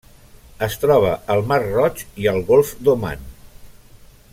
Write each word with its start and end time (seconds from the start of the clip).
Es 0.67 0.77
troba 0.83 1.11
al 1.35 1.43
Mar 1.51 1.59
Roig 1.67 2.03
i 2.25 2.29
al 2.35 2.41
Golf 2.51 2.75
d'Oman. 2.89 3.31